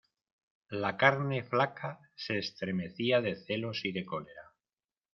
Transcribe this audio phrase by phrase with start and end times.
[0.71, 4.51] la carne flaca se estremecía de celos y de cólera.